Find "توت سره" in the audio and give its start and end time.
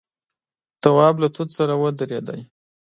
1.35-1.73